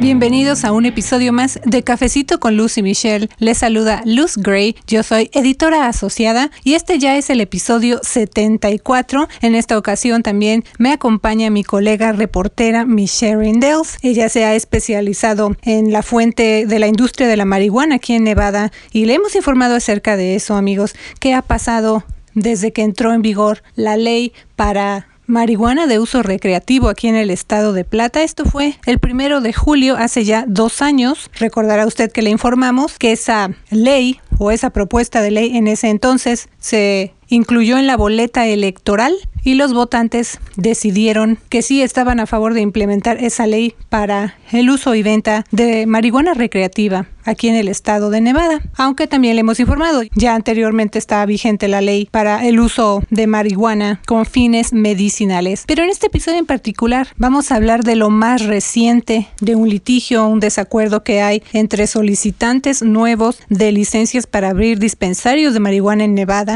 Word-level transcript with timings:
Bienvenidos 0.00 0.66
a 0.66 0.72
un 0.72 0.84
episodio 0.84 1.32
más 1.32 1.58
de 1.64 1.82
Cafecito 1.82 2.38
con 2.38 2.54
Luz 2.54 2.76
y 2.76 2.82
Michelle. 2.82 3.30
Les 3.38 3.56
saluda 3.56 4.02
Luz 4.04 4.36
Gray, 4.36 4.76
yo 4.86 5.02
soy 5.02 5.30
editora 5.32 5.88
asociada 5.88 6.50
y 6.64 6.74
este 6.74 6.98
ya 6.98 7.16
es 7.16 7.30
el 7.30 7.40
episodio 7.40 7.98
74. 8.02 9.26
En 9.40 9.54
esta 9.54 9.78
ocasión 9.78 10.22
también 10.22 10.64
me 10.78 10.92
acompaña 10.92 11.48
mi 11.48 11.64
colega 11.64 12.12
reportera 12.12 12.84
Michelle 12.84 13.38
Rindels. 13.38 13.96
Ella 14.02 14.28
se 14.28 14.44
ha 14.44 14.54
especializado 14.54 15.56
en 15.62 15.90
la 15.92 16.02
fuente 16.02 16.66
de 16.66 16.78
la 16.78 16.88
industria 16.88 17.26
de 17.26 17.38
la 17.38 17.46
marihuana 17.46 17.94
aquí 17.94 18.12
en 18.12 18.24
Nevada 18.24 18.72
y 18.92 19.06
le 19.06 19.14
hemos 19.14 19.34
informado 19.34 19.76
acerca 19.76 20.18
de 20.18 20.34
eso, 20.34 20.56
amigos. 20.56 20.94
¿Qué 21.20 21.32
ha 21.32 21.40
pasado 21.40 22.04
desde 22.34 22.70
que 22.70 22.82
entró 22.82 23.14
en 23.14 23.22
vigor 23.22 23.62
la 23.74 23.96
ley 23.96 24.34
para 24.56 25.08
marihuana 25.26 25.86
de 25.86 25.98
uso 25.98 26.22
recreativo 26.22 26.88
aquí 26.88 27.08
en 27.08 27.16
el 27.16 27.30
estado 27.30 27.72
de 27.72 27.84
Plata. 27.84 28.22
Esto 28.22 28.44
fue 28.44 28.76
el 28.86 28.98
primero 28.98 29.40
de 29.40 29.52
julio, 29.52 29.96
hace 29.96 30.24
ya 30.24 30.44
dos 30.46 30.82
años. 30.82 31.30
Recordará 31.38 31.86
usted 31.86 32.10
que 32.12 32.22
le 32.22 32.30
informamos 32.30 32.98
que 32.98 33.12
esa 33.12 33.50
ley 33.70 34.20
o 34.38 34.50
esa 34.50 34.70
propuesta 34.70 35.22
de 35.22 35.30
ley 35.30 35.56
en 35.56 35.66
ese 35.66 35.88
entonces 35.88 36.48
se 36.66 37.12
incluyó 37.28 37.78
en 37.78 37.86
la 37.86 37.96
boleta 37.96 38.46
electoral 38.48 39.14
y 39.44 39.54
los 39.54 39.72
votantes 39.72 40.40
decidieron 40.56 41.38
que 41.48 41.62
sí 41.62 41.80
estaban 41.80 42.18
a 42.18 42.26
favor 42.26 42.54
de 42.54 42.60
implementar 42.60 43.22
esa 43.22 43.46
ley 43.46 43.74
para 43.88 44.34
el 44.50 44.68
uso 44.70 44.96
y 44.96 45.04
venta 45.04 45.44
de 45.52 45.86
marihuana 45.86 46.34
recreativa 46.34 47.06
aquí 47.24 47.48
en 47.48 47.56
el 47.56 47.68
estado 47.68 48.10
de 48.10 48.20
Nevada. 48.20 48.60
Aunque 48.76 49.06
también 49.06 49.34
le 49.34 49.40
hemos 49.40 49.60
informado, 49.60 50.02
ya 50.14 50.34
anteriormente 50.34 50.98
estaba 50.98 51.26
vigente 51.26 51.68
la 51.68 51.80
ley 51.80 52.08
para 52.10 52.46
el 52.46 52.60
uso 52.60 53.02
de 53.10 53.26
marihuana 53.26 54.00
con 54.06 54.26
fines 54.26 54.72
medicinales. 54.72 55.64
Pero 55.66 55.82
en 55.82 55.90
este 55.90 56.06
episodio 56.06 56.38
en 56.38 56.46
particular 56.46 57.08
vamos 57.16 57.50
a 57.50 57.56
hablar 57.56 57.84
de 57.84 57.96
lo 57.96 58.10
más 58.10 58.44
reciente 58.46 59.28
de 59.40 59.56
un 59.56 59.68
litigio, 59.68 60.26
un 60.26 60.40
desacuerdo 60.40 61.02
que 61.02 61.20
hay 61.20 61.42
entre 61.52 61.86
solicitantes 61.86 62.82
nuevos 62.82 63.40
de 63.48 63.72
licencias 63.72 64.26
para 64.26 64.50
abrir 64.50 64.78
dispensarios 64.78 65.52
de 65.54 65.60
marihuana 65.60 66.04
en 66.04 66.14
Nevada, 66.14 66.55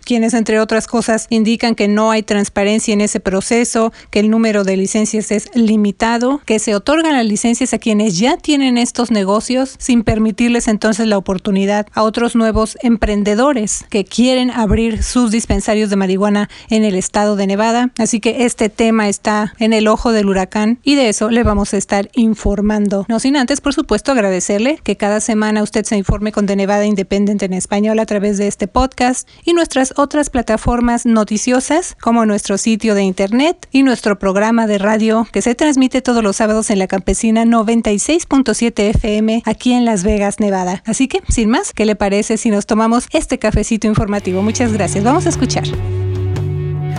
quienes 0.11 0.33
entre 0.33 0.59
otras 0.59 0.87
cosas 0.87 1.27
indican 1.29 1.73
que 1.73 1.87
no 1.87 2.11
hay 2.11 2.21
transparencia 2.21 2.93
en 2.93 2.99
ese 2.99 3.21
proceso, 3.21 3.93
que 4.09 4.19
el 4.19 4.29
número 4.29 4.65
de 4.65 4.75
licencias 4.75 5.31
es 5.31 5.49
limitado, 5.55 6.41
que 6.45 6.59
se 6.59 6.75
otorgan 6.75 7.13
las 7.13 7.25
licencias 7.25 7.73
a 7.73 7.77
quienes 7.77 8.19
ya 8.19 8.35
tienen 8.35 8.77
estos 8.77 9.09
negocios 9.09 9.75
sin 9.77 10.03
permitir 10.03 10.51
entonces 10.67 11.07
la 11.07 11.17
oportunidad 11.17 11.87
a 11.93 12.03
otros 12.03 12.35
nuevos 12.35 12.77
emprendedores 12.81 13.85
que 13.89 14.03
quieren 14.03 14.51
abrir 14.51 15.01
sus 15.01 15.31
dispensarios 15.31 15.89
de 15.89 15.95
marihuana 15.95 16.49
en 16.69 16.83
el 16.83 16.95
estado 16.95 17.37
de 17.37 17.47
Nevada. 17.47 17.91
Así 17.97 18.19
que 18.19 18.43
este 18.43 18.67
tema 18.67 19.07
está 19.07 19.53
en 19.59 19.71
el 19.71 19.87
ojo 19.87 20.11
del 20.11 20.27
huracán 20.27 20.79
y 20.83 20.95
de 20.95 21.07
eso 21.07 21.29
le 21.29 21.43
vamos 21.43 21.73
a 21.73 21.77
estar 21.77 22.09
informando. 22.15 23.05
No 23.07 23.21
sin 23.21 23.37
antes, 23.37 23.61
por 23.61 23.73
supuesto, 23.73 24.11
agradecerle 24.11 24.77
que 24.83 24.97
cada 24.97 25.21
semana 25.21 25.63
usted 25.63 25.85
se 25.85 25.95
informe 25.95 26.33
con 26.33 26.47
The 26.47 26.57
Nevada 26.57 26.85
Independent 26.85 27.43
en 27.43 27.53
español 27.53 27.97
a 27.99 28.05
través 28.05 28.37
de 28.37 28.47
este 28.47 28.67
podcast 28.67 29.25
y 29.45 29.53
nuestras 29.53 29.93
otras 30.01 30.29
plataformas 30.29 31.05
noticiosas 31.05 31.95
como 32.01 32.25
nuestro 32.25 32.57
sitio 32.57 32.95
de 32.95 33.03
internet 33.03 33.67
y 33.71 33.83
nuestro 33.83 34.19
programa 34.19 34.67
de 34.67 34.77
radio 34.77 35.27
que 35.31 35.41
se 35.41 35.55
transmite 35.55 36.01
todos 36.01 36.23
los 36.23 36.35
sábados 36.35 36.69
en 36.69 36.79
la 36.79 36.87
campesina 36.87 37.45
96.7 37.45 38.89
FM 38.95 39.43
aquí 39.45 39.73
en 39.73 39.85
Las 39.85 40.03
Vegas. 40.03 40.31
Nevada. 40.39 40.83
Así 40.85 41.07
que, 41.07 41.21
sin 41.29 41.49
más, 41.49 41.73
¿qué 41.73 41.85
le 41.85 41.95
parece 41.95 42.37
si 42.37 42.49
nos 42.49 42.65
tomamos 42.65 43.07
este 43.11 43.39
cafecito 43.39 43.87
informativo? 43.87 44.41
Muchas 44.41 44.73
gracias. 44.73 45.03
Vamos 45.03 45.25
a 45.25 45.29
escuchar. 45.29 45.63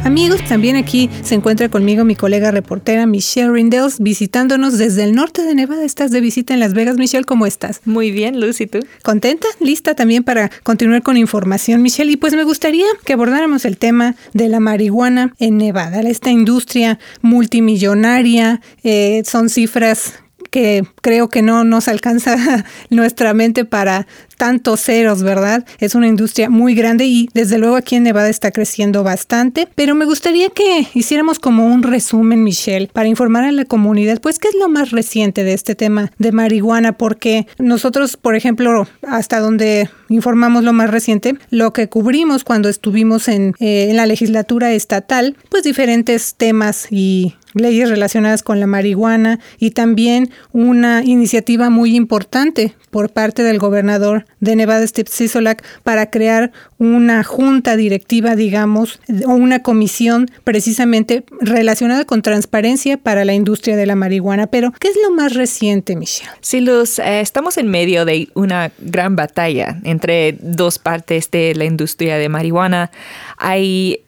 Amigos, 0.04 0.42
también 0.48 0.74
aquí 0.74 1.08
se 1.22 1.36
encuentra 1.36 1.68
conmigo 1.68 2.04
mi 2.04 2.16
colega 2.16 2.50
reportera 2.50 3.06
Michelle 3.06 3.52
Rindels 3.52 4.00
visitándonos 4.00 4.76
desde 4.76 5.04
el 5.04 5.14
norte 5.14 5.42
de 5.42 5.54
Nevada. 5.54 5.84
Estás 5.84 6.10
de 6.10 6.20
visita 6.20 6.52
en 6.52 6.58
Las 6.58 6.74
Vegas. 6.74 6.96
Michelle, 6.96 7.24
¿cómo 7.24 7.46
estás? 7.46 7.80
Muy 7.84 8.10
bien, 8.10 8.40
Lucy, 8.40 8.66
¿tú? 8.66 8.80
¿Contenta? 9.02 9.46
¿Lista 9.60 9.94
también 9.94 10.24
para 10.24 10.50
continuar 10.64 11.02
con 11.04 11.16
información, 11.16 11.82
Michelle? 11.82 12.10
Y 12.10 12.16
pues 12.16 12.34
me 12.34 12.42
gustaría 12.42 12.86
que 13.04 13.12
abordáramos 13.12 13.64
el 13.64 13.78
tema 13.78 14.16
de 14.32 14.48
la 14.48 14.58
marihuana 14.58 15.34
en 15.38 15.56
Nevada, 15.56 16.00
esta 16.00 16.30
industria 16.30 16.98
multimillonaria. 17.20 18.60
Eh, 18.82 19.22
son 19.24 19.48
cifras 19.50 20.14
que 20.52 20.84
creo 21.00 21.30
que 21.30 21.40
no 21.40 21.64
nos 21.64 21.88
alcanza 21.88 22.36
nuestra 22.90 23.32
mente 23.32 23.64
para 23.64 24.06
tantos 24.36 24.82
ceros, 24.82 25.22
¿verdad? 25.22 25.64
Es 25.78 25.94
una 25.94 26.08
industria 26.08 26.50
muy 26.50 26.74
grande 26.74 27.06
y 27.06 27.28
desde 27.32 27.58
luego 27.58 27.76
aquí 27.76 27.96
en 27.96 28.02
Nevada 28.02 28.28
está 28.28 28.50
creciendo 28.50 29.02
bastante, 29.02 29.66
pero 29.74 29.94
me 29.94 30.04
gustaría 30.04 30.50
que 30.50 30.86
hiciéramos 30.94 31.38
como 31.38 31.66
un 31.66 31.82
resumen, 31.82 32.44
Michelle, 32.44 32.90
para 32.92 33.08
informar 33.08 33.44
a 33.44 33.52
la 33.52 33.64
comunidad, 33.64 34.20
pues, 34.20 34.38
¿qué 34.38 34.48
es 34.48 34.54
lo 34.54 34.68
más 34.68 34.90
reciente 34.90 35.42
de 35.42 35.54
este 35.54 35.74
tema 35.74 36.12
de 36.18 36.32
marihuana? 36.32 36.98
Porque 36.98 37.46
nosotros, 37.58 38.16
por 38.16 38.34
ejemplo, 38.34 38.86
hasta 39.06 39.40
donde 39.40 39.88
informamos 40.08 40.64
lo 40.64 40.74
más 40.74 40.90
reciente, 40.90 41.36
lo 41.48 41.72
que 41.72 41.88
cubrimos 41.88 42.44
cuando 42.44 42.69
estuvimos 42.69 43.28
en, 43.28 43.54
eh, 43.58 43.86
en 43.88 43.96
la 43.96 44.06
legislatura 44.06 44.72
estatal, 44.72 45.36
pues 45.48 45.62
diferentes 45.62 46.34
temas 46.34 46.88
y 46.90 47.36
leyes 47.54 47.88
relacionadas 47.88 48.42
con 48.42 48.60
la 48.60 48.66
marihuana 48.66 49.40
y 49.58 49.70
también 49.70 50.30
una 50.52 51.02
iniciativa 51.02 51.70
muy 51.70 51.96
importante 51.96 52.74
por 52.90 53.10
parte 53.10 53.42
del 53.42 53.58
gobernador 53.58 54.26
de 54.40 54.54
Nevada, 54.56 54.86
Steve 54.86 55.08
Sisolak, 55.10 55.64
para 55.82 56.10
crear 56.10 56.52
una 56.78 57.24
junta 57.24 57.76
directiva, 57.76 58.36
digamos, 58.36 59.00
o 59.26 59.30
una 59.30 59.62
comisión 59.62 60.30
precisamente 60.44 61.24
relacionada 61.40 62.04
con 62.04 62.22
transparencia 62.22 62.98
para 62.98 63.24
la 63.24 63.34
industria 63.34 63.76
de 63.76 63.86
la 63.86 63.96
marihuana. 63.96 64.46
Pero, 64.48 64.72
¿qué 64.78 64.88
es 64.88 64.96
lo 65.02 65.10
más 65.10 65.34
reciente, 65.34 65.96
Michelle? 65.96 66.30
Sí, 66.40 66.60
Luz, 66.60 66.98
eh, 66.98 67.20
estamos 67.20 67.56
en 67.56 67.69
medio 67.69 68.04
de 68.04 68.28
una 68.34 68.72
gran 68.78 69.16
batalla 69.16 69.80
entre 69.84 70.36
dos 70.40 70.78
partes 70.78 71.30
de 71.30 71.54
la 71.54 71.64
industria 71.64 72.19
de 72.19 72.28
marihuana. 72.28 72.90
Hay 73.38 74.02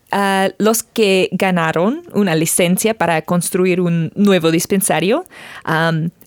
los 0.59 0.83
que 0.83 1.29
ganaron 1.33 2.03
una 2.13 2.35
licencia 2.35 2.95
para 2.95 3.23
construir 3.23 3.81
un 3.81 4.13
nuevo 4.15 4.51
dispensario. 4.51 5.25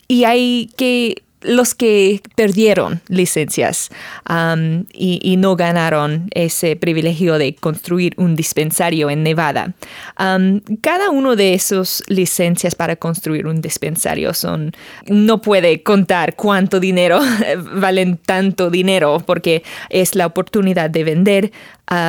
Y 0.08 0.24
hay 0.24 0.70
que 0.78 1.24
los 1.48 1.74
que 1.74 2.22
perdieron 2.36 3.02
licencias 3.08 3.90
um, 4.30 4.86
y, 4.94 5.36
no 5.38 5.56
ganaron 5.56 6.28
ese 6.34 6.76
privilegio 6.76 7.38
de 7.38 7.54
construir 7.56 8.14
un 8.18 8.36
dispensario 8.36 9.10
en 9.10 9.24
Nevada. 9.24 9.74
Um, 10.20 10.62
cada 10.82 11.10
uno 11.12 11.36
de 11.36 11.54
esos 11.54 12.04
licencias 12.08 12.74
para 12.74 12.96
construir 12.96 13.46
un 13.46 13.62
dispensario 13.62 14.34
son, 14.34 14.72
no 15.08 15.42
puede 15.42 15.84
contar 15.84 16.36
cuánto 16.36 16.80
dinero 16.80 17.20
valen 17.76 18.18
tanto 18.18 18.70
dinero 18.70 19.22
porque 19.26 19.64
es 19.90 20.16
la 20.16 20.26
oportunidad 20.26 20.90
de 20.90 21.04
vender 21.04 21.52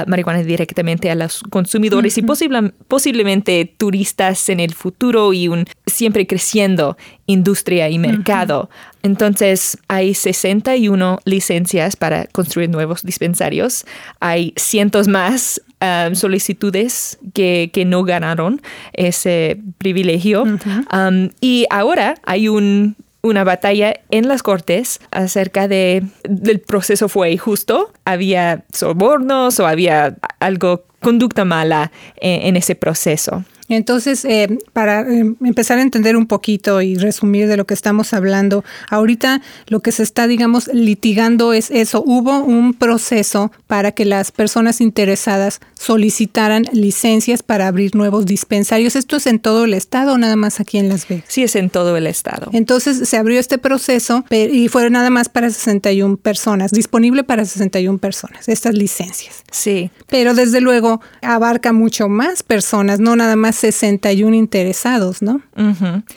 marihuana 0.07 0.43
directamente 0.43 1.11
a 1.11 1.15
los 1.15 1.43
consumidores 1.51 2.19
y 2.19 2.23
posiblemente 2.23 3.73
turistas 3.77 4.49
en 4.49 4.61
el 4.61 4.75
futuro 4.75 5.33
y 5.33 5.49
un 5.49 5.67
siempre 5.87 6.27
creciendo 6.27 6.97
industria 7.27 7.89
y 7.89 7.99
mercado. 7.99 8.71
Entonces, 9.09 9.79
hay 9.89 10.13
61 10.13 11.21
licencias 11.25 11.97
para 11.97 12.27
construir 12.27 12.69
nuevos 12.69 13.03
dispensarios. 13.03 13.87
Hay 14.21 14.53
cientos 14.57 15.09
más 15.09 15.63
um, 15.81 16.15
solicitudes 16.15 17.19
que, 17.33 17.71
que, 17.73 17.87
no 17.87 18.05
ganaron 18.05 18.61
ese 18.93 19.59
privilegio. 19.79 20.43
Um, 20.43 21.31
y 21.41 21.67
ahora 21.71 22.17
hay 22.25 22.49
un 22.49 22.97
una 23.21 23.43
batalla 23.43 23.95
en 24.11 24.29
las 24.29 24.43
cortes 24.43 25.01
acerca 25.11 25.67
de 25.67 26.05
del 26.23 26.61
proceso 26.61 27.09
fue 27.09 27.33
injusto, 27.33 27.93
había 28.05 28.65
sobornos 28.73 29.59
o 29.59 29.67
había 29.67 30.17
algo 30.39 30.85
conducta 31.01 31.45
mala 31.45 31.91
en 32.21 32.57
ese 32.57 32.75
proceso. 32.75 33.45
Entonces, 33.69 34.25
eh, 34.25 34.59
para 34.73 35.01
eh, 35.03 35.35
empezar 35.45 35.79
a 35.79 35.83
entender 35.83 36.17
un 36.17 36.27
poquito 36.27 36.81
y 36.81 36.97
resumir 36.97 37.49
de 37.49 37.57
lo 37.57 37.67
que 37.67 37.75
estamos 37.75 38.13
hablando, 38.15 38.65
ahorita 38.89 39.43
lo 39.67 39.81
que 39.81 39.93
se 39.93 40.03
está, 40.03 40.27
digamos, 40.27 40.69
litigando 40.73 41.53
es 41.53 41.71
eso. 41.71 42.03
Hubo 42.05 42.39
un 42.41 42.75
proceso 42.75 43.53
para 43.67 43.93
que 43.93 44.05
las 44.05 44.33
personas 44.33 44.81
interesadas 44.81 45.61
solicitaran 45.79 46.65
licencias 46.73 47.43
para 47.43 47.69
abrir 47.69 47.95
nuevos 47.95 48.27
dispensarios. 48.27 48.97
¿Esto 48.97 49.17
es 49.17 49.27
en 49.27 49.39
todo 49.39 49.65
el 49.65 49.75
estado 49.75 50.15
o 50.15 50.19
nada 50.19 50.37
más 50.37 50.61
aquí 50.61 50.79
en 50.79 50.89
Las 50.89 51.07
Vegas? 51.07 51.25
Sí, 51.29 51.43
es 51.43 51.55
en 51.57 51.71
todo 51.71 51.97
el 51.97 52.07
estado. 52.07 52.51
Entonces, 52.53 53.09
se 53.09 53.17
abrió 53.17 53.39
este 53.39 53.59
proceso 53.59 54.25
y 54.31 54.69
fue 54.69 54.89
nada 54.91 55.11
más 55.11 55.29
para 55.29 55.51
61 55.51 56.17
personas, 56.17 56.71
disponible 56.71 57.25
para 57.25 57.45
61 57.45 57.99
personas, 57.99 58.49
estas 58.49 58.75
licencias. 58.75 59.43
Sí. 59.51 59.91
Pero 60.09 60.35
desde 60.35 60.61
luego 60.61 61.01
abarca 61.23 61.73
mucho 61.73 62.09
más 62.09 62.43
personas, 62.43 63.01
no 63.01 63.17
nada 63.17 63.37
más 63.37 63.58
61 63.59 64.35
interesados, 64.35 65.23
¿no? 65.23 65.43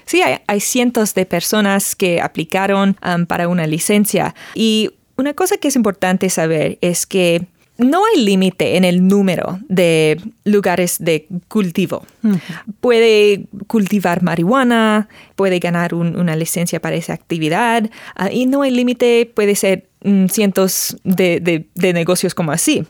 Sí, 0.05 0.21
hay, 0.21 0.59
cientos 0.59 1.13
de 1.13 1.25
personas 1.25 1.95
que 1.95 2.21
aplicaron 2.21 2.97
um, 3.05 3.25
para 3.25 3.47
una 3.47 3.65
licencia. 3.67 4.35
Y 4.53 4.91
una 5.17 5.33
cosa 5.33 5.57
que 5.57 5.67
es 5.67 5.75
importante 5.75 6.29
saber 6.29 6.77
es 6.81 7.05
que 7.05 7.47
no 7.77 8.03
hay 8.05 8.23
límite 8.23 8.77
en 8.77 8.85
el 8.85 9.07
número 9.07 9.59
de 9.67 10.21
lugares 10.43 10.97
de 10.99 11.27
cultivo. 11.47 12.05
Puede 12.79 13.45
cultivar 13.67 14.21
marihuana, 14.21 15.07
puede 15.35 15.59
ganar 15.59 15.95
una 15.95 16.35
licencia 16.35 16.79
para 16.79 16.95
esa 16.95 17.13
actividad 17.13 17.89
ah, 18.15 18.31
y 18.31 18.45
no 18.45 18.61
hay 18.61 18.71
límite, 18.71 19.31
puede 19.33 19.55
ser 19.55 19.87
mm, 20.03 20.27
cientos 20.27 20.97
de, 21.03 21.65
negocios 21.75 22.35
como 22.35 22.51
así. 22.51 22.85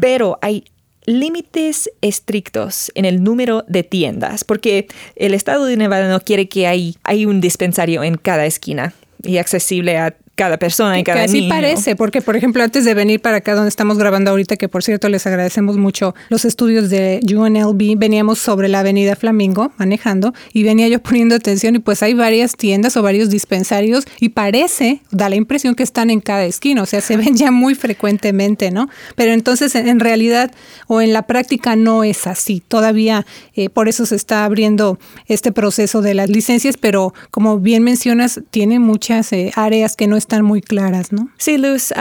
Pero 0.00 0.38
hay 0.42 0.64
límites 1.06 1.90
estrictos 2.00 2.90
en 2.94 3.04
el 3.04 3.22
número 3.22 3.64
de 3.68 3.82
tiendas, 3.82 4.44
porque 4.44 4.86
el 5.16 5.34
estado 5.34 5.66
de 5.66 5.76
Nevada 5.76 6.08
no 6.08 6.20
quiere 6.20 6.48
que 6.48 6.66
hay, 6.66 6.96
un 7.26 7.40
dispensario 7.40 8.02
en 8.02 8.16
cada 8.16 8.46
esquina 8.46 8.94
y 9.22 9.38
accesible 9.38 9.96
a 9.98 10.16
cada 10.34 10.56
persona 10.56 10.98
y 10.98 11.04
cada 11.04 11.20
que 11.20 11.24
así 11.24 11.48
parece, 11.48 11.94
porque 11.96 12.20
por 12.20 12.36
ejemplo 12.36 12.62
antes 12.62 12.84
de 12.84 12.94
venir 12.94 13.20
para 13.20 13.38
acá 13.38 13.54
donde 13.54 13.68
estamos 13.68 13.98
grabando 13.98 14.30
ahorita, 14.30 14.56
que 14.56 14.68
por 14.68 14.82
cierto 14.82 15.08
les 15.08 15.26
agradecemos 15.26 15.76
mucho 15.76 16.14
los 16.28 16.44
estudios 16.44 16.90
de 16.90 17.20
UNLV, 17.22 17.96
veníamos 17.96 18.38
sobre 18.38 18.68
la 18.68 18.80
avenida 18.80 19.14
Flamingo 19.14 19.72
manejando 19.76 20.34
y 20.52 20.64
venía 20.64 20.88
yo 20.88 21.00
poniendo 21.00 21.36
atención 21.36 21.76
y 21.76 21.78
pues 21.78 22.02
hay 22.02 22.14
varias 22.14 22.56
tiendas 22.56 22.96
o 22.96 23.02
varios 23.02 23.30
dispensarios 23.30 24.04
y 24.20 24.30
parece, 24.30 25.02
da 25.10 25.28
la 25.28 25.36
impresión 25.36 25.74
que 25.74 25.84
están 25.84 26.10
en 26.10 26.20
cada 26.20 26.44
esquina, 26.44 26.82
o 26.82 26.86
sea, 26.86 27.00
se 27.00 27.16
ven 27.16 27.36
ya 27.36 27.50
muy 27.50 27.74
frecuentemente, 27.74 28.70
¿no? 28.70 28.88
Pero 29.14 29.32
entonces 29.32 29.74
en 29.76 30.00
realidad 30.00 30.50
o 30.88 31.00
en 31.00 31.12
la 31.12 31.22
práctica 31.22 31.76
no 31.76 32.02
es 32.02 32.26
así, 32.26 32.60
todavía 32.66 33.24
eh, 33.54 33.68
por 33.68 33.88
eso 33.88 34.04
se 34.04 34.16
está 34.16 34.44
abriendo 34.44 34.98
este 35.26 35.52
proceso 35.52 36.02
de 36.02 36.14
las 36.14 36.28
licencias, 36.28 36.76
pero 36.76 37.14
como 37.30 37.60
bien 37.60 37.84
mencionas, 37.84 38.40
tiene 38.50 38.80
muchas 38.80 39.32
eh, 39.32 39.52
áreas 39.54 39.94
que 39.96 40.06
no 40.06 40.16
están 40.24 40.44
muy 40.44 40.60
claras, 40.60 41.12
¿no? 41.12 41.28
Sí, 41.36 41.58
Luz. 41.58 41.92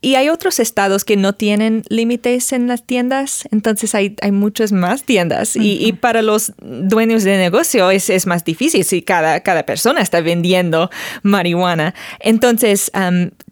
y 0.00 0.14
hay 0.14 0.28
otros 0.28 0.60
estados 0.60 1.04
que 1.04 1.16
no 1.16 1.34
tienen 1.34 1.82
límites 1.88 2.52
en 2.52 2.68
las 2.68 2.86
tiendas, 2.86 3.48
entonces 3.50 3.94
hay, 3.94 4.16
hay 4.20 4.32
muchas 4.32 4.72
más 4.72 5.04
tiendas. 5.04 5.56
y, 5.56 5.92
para 5.94 6.22
los 6.22 6.52
dueños 6.60 7.24
de 7.24 7.36
negocio 7.36 7.90
es, 7.90 8.10
es, 8.10 8.26
más 8.26 8.44
difícil 8.44 8.84
si 8.84 9.02
cada, 9.02 9.40
cada 9.40 9.64
persona 9.64 10.00
está 10.00 10.20
vendiendo 10.20 10.90
marihuana. 11.22 11.94
Entonces, 12.20 12.90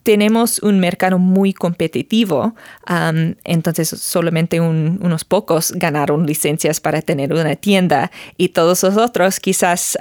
tenemos 0.09 0.59
un 0.61 0.81
mercado 0.81 1.19
muy 1.19 1.53
competitivo, 1.53 2.55
entonces 3.45 3.91
solamente 3.91 4.59
unos 4.59 5.25
pocos 5.27 5.71
ganaron 5.73 6.27
licencias 6.27 6.81
para 6.81 7.03
tener 7.03 7.35
una 7.35 7.57
tienda 7.57 8.11
y 8.39 8.49
todos 8.49 8.85
los 8.85 8.97
otros 8.97 9.39
quizás 9.39 9.99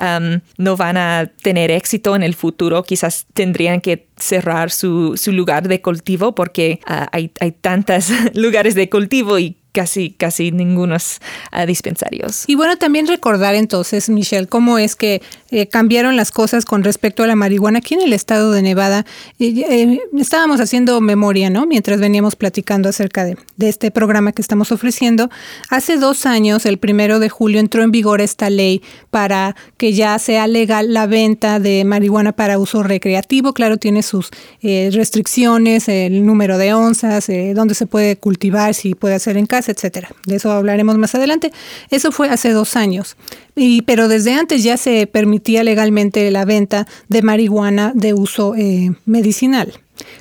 no 0.58 0.78
van 0.78 0.96
a 0.96 1.30
tener 1.42 1.72
éxito 1.72 2.16
en 2.16 2.24
el 2.24 2.36
futuro, 2.36 2.84
quizás 2.84 3.26
tendrían 3.34 3.82
que 3.82 4.08
cerrar 4.16 4.72
su, 4.72 5.14
lugar 5.26 5.68
de 5.68 5.82
cultivo 5.82 6.34
porque 6.34 6.80
ah, 6.86 7.10
hay, 7.12 7.30
hay 7.42 7.52
tantos 7.52 8.10
lugares 8.34 8.76
de 8.76 8.90
cultivo 8.90 9.38
y 9.40 9.58
casi, 9.78 10.10
casi 10.10 10.52
ningunos 10.52 11.20
uh, 11.54 11.68
dispensarios. 11.68 12.46
Y 12.48 12.56
bueno, 12.56 12.78
también 12.78 13.06
recordar 13.06 13.54
entonces, 13.54 14.10
Michelle, 14.10 14.48
cómo 14.48 14.80
es 14.80 14.96
que 14.96 15.22
eh, 15.52 15.68
cambiaron 15.68 16.16
las 16.16 16.32
cosas 16.32 16.66
con 16.66 16.84
respecto 16.84 17.24
a 17.24 17.28
la 17.28 17.36
marihuana 17.36 17.80
aquí 17.80 17.94
en 17.94 18.02
el 18.02 18.14
estado 18.14 18.52
de 18.52 18.62
Nevada. 18.62 19.06
Eh, 19.40 20.00
estábamos 20.18 20.60
haciendo 20.60 21.00
memoria, 21.02 21.50
¿no? 21.50 21.66
Mientras 21.66 22.00
veníamos 22.00 22.36
platicando 22.36 22.90
acerca 22.90 23.24
de, 23.24 23.38
este 23.60 23.92
programa 23.92 24.32
que 24.32 24.42
estamos 24.42 24.72
ofreciendo. 24.72 25.30
Hace 25.70 25.98
dos 25.98 26.26
años, 26.26 26.66
el 26.66 26.78
primero 26.78 27.20
de 27.20 27.30
julio, 27.30 27.60
entró 27.60 27.84
en 27.84 27.92
vigor 27.92 28.22
esta 28.22 28.50
ley 28.50 28.82
para 29.10 29.56
que 29.78 29.94
ya 29.94 30.18
sea 30.20 30.48
legal 30.48 30.94
la 30.94 31.08
venta 31.08 31.60
de 31.60 31.84
marihuana 31.86 32.32
para 32.32 32.60
uso 32.60 32.84
recreativo. 32.84 33.54
Claro, 33.54 33.78
tiene 33.78 34.04
sus 34.04 34.30
eh, 34.62 34.90
restricciones, 34.94 35.88
el 35.88 36.26
número 36.26 36.58
de 36.58 36.74
onzas, 36.74 37.28
dónde 37.54 37.76
se 37.76 37.88
puede 37.88 38.18
cultivar, 38.18 38.74
si 38.74 38.96
puede 38.96 39.16
hacer 39.16 39.38
en 39.38 39.46
casa 39.46 39.68
etcétera. 39.72 40.10
De 40.26 40.36
eso 40.36 40.52
hablaremos 40.52 40.98
más 40.98 41.16
adelante. 41.16 41.52
Eso 41.90 42.12
fue 42.12 42.30
hace 42.30 42.52
dos 42.52 42.76
años. 42.76 43.16
Y, 43.56 43.82
pero 43.84 44.08
desde 44.08 44.34
antes 44.34 44.64
ya 44.64 44.78
se 44.78 45.08
permitía 45.38 45.64
legalmente 45.64 46.32
la 46.32 46.46
venta 46.46 46.88
de 47.10 47.22
marihuana 47.22 47.92
de 47.94 48.16
uso 48.16 48.56
eh, 48.56 48.92
medicinal. 49.06 49.72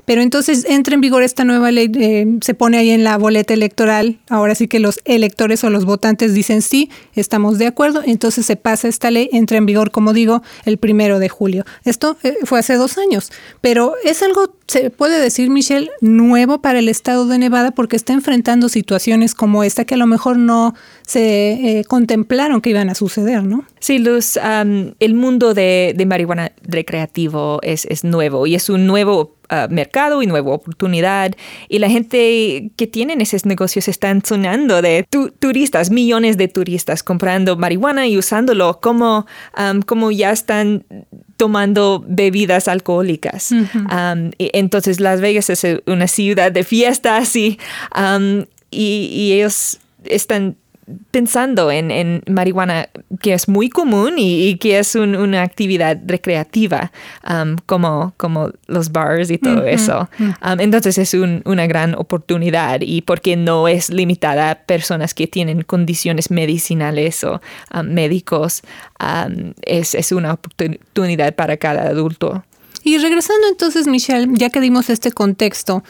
Pero 0.04 0.22
entonces 0.22 0.64
entra 0.68 0.94
en 0.94 1.00
vigor 1.00 1.22
esta 1.22 1.44
nueva 1.44 1.70
ley, 1.70 1.90
eh, 1.94 2.26
se 2.40 2.54
pone 2.54 2.78
ahí 2.78 2.90
en 2.90 3.04
la 3.04 3.16
boleta 3.18 3.54
electoral, 3.54 4.18
ahora 4.28 4.54
sí 4.54 4.68
que 4.68 4.80
los 4.80 5.00
electores 5.04 5.64
o 5.64 5.70
los 5.70 5.84
votantes 5.84 6.34
dicen 6.34 6.62
sí, 6.62 6.90
estamos 7.14 7.58
de 7.58 7.66
acuerdo, 7.66 8.02
entonces 8.04 8.46
se 8.46 8.56
pasa 8.56 8.88
esta 8.88 9.10
ley, 9.10 9.28
entra 9.32 9.58
en 9.58 9.66
vigor, 9.66 9.90
como 9.90 10.12
digo, 10.12 10.42
el 10.64 10.78
primero 10.78 11.18
de 11.18 11.28
julio. 11.28 11.64
Esto 11.84 12.16
eh, 12.22 12.34
fue 12.44 12.58
hace 12.58 12.74
dos 12.74 12.98
años, 12.98 13.32
pero 13.60 13.94
es 14.04 14.22
algo, 14.22 14.54
se 14.66 14.90
puede 14.90 15.20
decir, 15.20 15.50
Michelle, 15.50 15.90
nuevo 16.00 16.60
para 16.60 16.78
el 16.78 16.88
estado 16.88 17.26
de 17.26 17.38
Nevada 17.38 17.70
porque 17.72 17.96
está 17.96 18.12
enfrentando 18.12 18.68
situaciones 18.68 19.34
como 19.34 19.64
esta 19.64 19.84
que 19.84 19.94
a 19.94 19.98
lo 19.98 20.06
mejor 20.06 20.38
no 20.38 20.74
se 21.02 21.78
eh, 21.78 21.84
contemplaron 21.84 22.60
que 22.60 22.70
iban 22.70 22.90
a 22.90 22.94
suceder, 22.94 23.44
¿no? 23.44 23.64
Sí, 23.80 23.98
Luz, 23.98 24.38
el 24.98 25.14
mundo 25.14 25.54
de, 25.54 26.04
marihuana 26.06 26.52
recreativo 26.62 27.60
es, 27.62 27.84
es 27.86 28.04
nuevo 28.04 28.46
y 28.46 28.54
es 28.54 28.68
un 28.68 28.86
nuevo 28.86 29.35
Uh, 29.48 29.72
mercado 29.72 30.22
y 30.22 30.26
nueva 30.26 30.50
oportunidad. 30.50 31.32
Y 31.68 31.78
la 31.78 31.88
gente 31.88 32.72
que 32.74 32.88
tienen 32.88 33.20
esos 33.20 33.46
negocios 33.46 33.86
están 33.86 34.24
sonando 34.24 34.82
de 34.82 35.06
turistas, 35.38 35.90
millones 35.92 36.36
de 36.36 36.48
turistas 36.48 37.04
comprando 37.04 37.56
marihuana 37.56 38.08
y 38.08 38.18
usándolo 38.18 38.80
como, 38.80 39.24
um, 39.56 39.82
como 39.82 40.10
ya 40.10 40.32
están 40.32 40.84
tomando 41.36 42.04
bebidas 42.08 42.66
alcohólicas. 42.66 43.52
Um, 43.52 44.32
entonces 44.38 44.98
Las 44.98 45.20
Vegas 45.20 45.48
es 45.48 45.64
una 45.86 46.08
ciudad 46.08 46.50
de 46.50 46.64
fiestas 46.64 47.36
y, 47.36 47.58
um, 47.96 48.46
y, 48.72 49.08
y 49.12 49.32
ellos 49.32 49.78
están 50.04 50.56
pensando 51.10 51.70
en, 51.70 52.22
marihuana 52.28 52.88
que 53.20 53.34
es 53.34 53.48
muy 53.48 53.68
común 53.68 54.14
y, 54.18 54.56
que 54.56 54.78
es 54.78 54.94
una 54.94 55.42
actividad 55.42 55.98
recreativa 56.06 56.92
um, 57.28 57.56
como, 57.66 58.14
como 58.16 58.50
los 58.66 58.92
bars 58.92 59.30
y 59.30 59.38
todo 59.38 59.64
eso. 59.66 60.08
Um, 60.18 60.60
entonces 60.60 60.98
es 60.98 61.14
una 61.14 61.66
gran 61.66 61.94
oportunidad 61.94 62.80
y 62.82 63.02
porque 63.02 63.36
no 63.36 63.68
es 63.68 63.90
limitada 63.90 64.50
a 64.50 64.54
personas 64.54 65.14
que 65.14 65.26
tienen 65.26 65.62
condiciones 65.62 66.30
medicinales 66.30 67.24
o 67.24 67.40
um, 67.74 67.86
médicos, 67.86 68.62
es, 69.62 69.94
es 69.94 70.12
una 70.12 70.34
oportunidad 70.34 71.34
para 71.34 71.56
cada 71.56 71.88
adulto. 71.88 72.44
Y 72.86 72.98
regresando 72.98 73.48
entonces, 73.48 73.88
Michelle, 73.88 74.28
ya 74.34 74.48
que 74.48 74.60
dimos 74.60 74.90
este 74.90 75.10
contexto, 75.10 75.82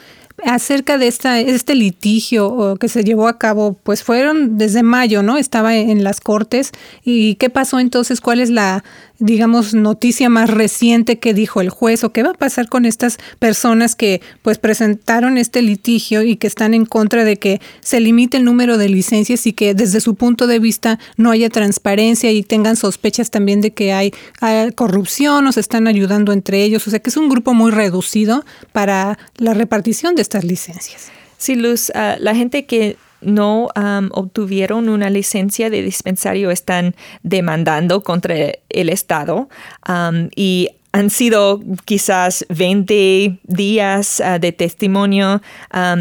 acerca 0.44 0.98
de 0.98 1.06
esta, 1.06 1.40
este 1.40 1.74
litigio 1.74 2.76
que 2.78 2.88
se 2.88 3.04
llevó 3.04 3.28
a 3.28 3.38
cabo, 3.38 3.78
pues 3.82 4.02
fueron 4.02 4.58
desde 4.58 4.82
mayo, 4.82 5.22
¿no? 5.22 5.38
Estaba 5.38 5.76
en 5.76 6.04
las 6.04 6.20
cortes. 6.20 6.72
¿Y 7.04 7.36
qué 7.36 7.50
pasó 7.50 7.80
entonces? 7.80 8.20
¿Cuál 8.20 8.40
es 8.40 8.50
la, 8.50 8.84
digamos, 9.18 9.74
noticia 9.74 10.28
más 10.28 10.50
reciente 10.50 11.18
que 11.18 11.34
dijo 11.34 11.60
el 11.60 11.70
juez 11.70 12.04
o 12.04 12.12
qué 12.12 12.22
va 12.22 12.30
a 12.30 12.34
pasar 12.34 12.68
con 12.68 12.84
estas 12.84 13.18
personas 13.38 13.94
que 13.96 14.20
pues 14.42 14.58
presentaron 14.58 15.38
este 15.38 15.62
litigio 15.62 16.22
y 16.22 16.36
que 16.36 16.46
están 16.46 16.74
en 16.74 16.84
contra 16.84 17.24
de 17.24 17.36
que 17.36 17.60
se 17.80 18.00
limite 18.00 18.36
el 18.36 18.44
número 18.44 18.78
de 18.78 18.88
licencias 18.88 19.46
y 19.46 19.52
que 19.52 19.74
desde 19.74 20.00
su 20.00 20.14
punto 20.14 20.46
de 20.46 20.58
vista 20.58 20.98
no 21.16 21.30
haya 21.30 21.48
transparencia 21.48 22.30
y 22.30 22.42
tengan 22.42 22.76
sospechas 22.76 23.30
también 23.30 23.60
de 23.60 23.72
que 23.72 23.92
hay, 23.92 24.12
corrupción 24.74 25.46
o 25.46 25.52
se 25.52 25.60
están 25.60 25.86
ayudando 25.86 26.32
entre 26.32 26.62
ellos, 26.62 26.86
o 26.86 26.90
sea 26.90 27.00
que 27.00 27.10
es 27.10 27.16
un 27.16 27.28
grupo 27.28 27.54
muy 27.54 27.70
reducido 27.70 28.44
para 28.72 29.18
la 29.36 29.54
repartición 29.54 30.14
de 30.14 30.22
estas 30.22 30.44
licencias. 30.44 31.08
Sí, 31.38 31.54
Luz, 31.54 31.90
ah, 31.94 32.16
la 32.18 32.34
gente 32.34 32.64
que 32.66 32.96
no 33.20 33.68
obtuvieron 34.12 34.88
una 34.88 35.10
licencia 35.10 35.70
de 35.70 35.82
dispensario 35.82 36.50
están 36.50 36.94
demandando 37.22 38.02
contra 38.02 38.36
el 38.68 38.88
Estado 38.88 39.48
y 40.34 40.70
han 40.96 41.10
sido 41.10 41.60
quizás 41.84 42.46
20 42.48 43.38
días 43.42 44.20
ah, 44.22 44.38
de 44.38 44.52
testimonio 44.52 45.42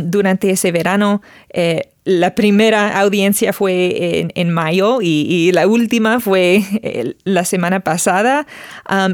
durante 0.05 0.51
ese 0.51 0.71
verano. 0.71 1.21
Eh, 1.49 1.89
la 2.05 2.35
primera 2.35 2.99
audiencia 2.99 3.51
fue 3.51 4.29
en, 4.35 4.49
mayo 4.51 4.99
y, 5.01 5.51
la 5.51 5.67
última 5.67 6.19
fue 6.19 6.63
eh, 6.83 7.15
la 7.23 7.43
semana 7.45 7.79
pasada. 7.79 8.45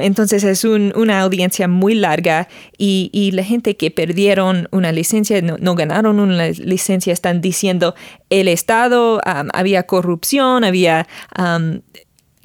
Entonces 0.01 0.43
es 0.43 0.65
una 0.65 1.21
audiencia 1.21 1.69
muy 1.69 1.95
larga 1.95 2.50
y, 2.77 3.31
la 3.33 3.43
gente 3.43 3.77
que 3.77 3.91
perdieron 3.91 4.67
una 4.71 4.91
licencia, 4.91 5.41
no, 5.41 5.75
ganaron 5.75 6.19
una 6.19 6.50
licencia, 6.50 7.13
están 7.13 7.39
diciendo 7.39 7.95
el 8.29 8.50
Estado, 8.50 9.21
había 9.24 9.83
corrupción, 9.83 10.65
había... 10.65 11.07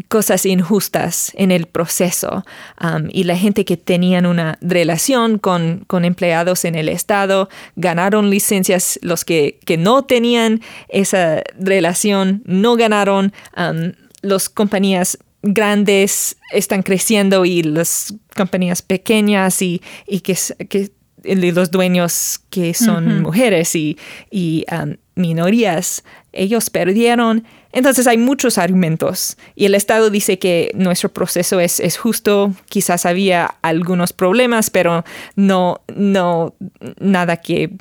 cosas 0.08 0.46
injustas 0.46 1.32
en 1.34 1.50
el 1.50 1.66
proceso 1.66 2.44
um, 2.80 3.08
y 3.10 3.24
la 3.24 3.36
gente 3.36 3.64
que 3.64 3.76
tenían 3.76 4.26
una 4.26 4.58
relación 4.60 5.38
con, 5.38 5.84
con, 5.86 6.04
empleados 6.04 6.64
en 6.64 6.74
el 6.74 6.88
Estado 6.88 7.48
ganaron 7.76 8.30
licencias, 8.30 8.98
los 9.02 9.24
que, 9.24 9.58
que 9.64 9.76
no 9.76 10.04
tenían 10.04 10.60
esa 10.88 11.42
relación 11.58 12.42
no 12.44 12.76
ganaron. 12.76 13.32
Um, 13.56 13.92
las 14.22 14.48
compañías 14.48 15.18
grandes 15.42 16.36
están 16.52 16.82
creciendo 16.82 17.44
y 17.44 17.62
las 17.62 18.14
compañías 18.34 18.82
pequeñas 18.82 19.62
y, 19.62 19.82
y 20.06 20.20
que, 20.20 20.36
que 20.68 20.90
los 21.24 21.70
dueños 21.70 22.40
que 22.50 22.74
son 22.74 23.22
mujeres 23.22 23.74
y, 23.74 23.98
y 24.30 24.64
um, 24.70 24.96
minorías, 25.14 26.04
ellos 26.32 26.70
perdieron. 26.70 27.44
Entonces 27.76 28.06
hay 28.06 28.16
muchos 28.16 28.56
argumentos 28.56 29.36
y 29.54 29.66
el 29.66 29.74
Estado 29.74 30.08
dice 30.08 30.38
que 30.38 30.72
nuestro 30.74 31.10
proceso 31.10 31.60
es, 31.60 31.78
es 31.78 31.98
justo, 31.98 32.54
quizás 32.70 33.04
había 33.04 33.54
algunos 33.60 34.14
problemas, 34.14 34.70
pero 34.70 35.04
no, 35.36 35.82
no 35.94 36.54
nada 36.98 37.36
que 37.36 37.76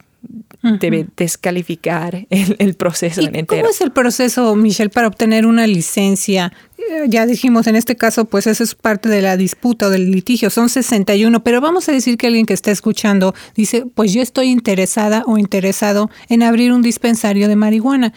debe 0.79 1.07
descalificar 1.15 2.25
el, 2.29 2.73
proceso 2.73 3.21
¿Y 3.21 3.25
entero. 3.25 3.61
¿Cómo 3.61 3.69
es 3.69 3.81
el 3.81 3.91
proceso, 3.91 4.55
Michelle, 4.55 4.89
para 4.89 5.07
obtener 5.07 5.45
una 5.45 5.67
licencia? 5.67 6.51
Eh, 6.77 7.05
ya 7.07 7.25
dijimos, 7.25 7.67
en 7.67 7.75
este 7.75 7.95
caso, 7.95 8.25
pues 8.25 8.47
eso 8.47 8.63
es 8.63 8.75
parte 8.75 9.07
de 9.09 9.21
la 9.21 9.37
disputa 9.37 9.87
o 9.87 9.89
del 9.89 10.11
litigio, 10.11 10.49
son 10.49 10.69
61, 10.69 11.43
pero 11.43 11.61
vamos 11.61 11.87
a 11.87 11.91
decir 11.91 12.17
que 12.17 12.27
alguien 12.27 12.45
que 12.45 12.53
está 12.53 12.71
escuchando 12.71 13.33
dice, 13.55 13.85
pues 13.93 14.13
yo 14.13 14.21
estoy 14.21 14.47
interesada 14.47 15.23
o 15.25 15.37
interesado 15.37 16.09
en 16.29 16.43
abrir 16.43 16.71
un 16.71 16.81
dispensario 16.81 17.47
de 17.47 17.55
marihuana. 17.55 18.13